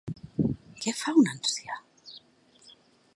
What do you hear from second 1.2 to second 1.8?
un ancià?